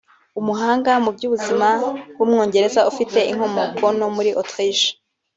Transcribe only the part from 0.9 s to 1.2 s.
mu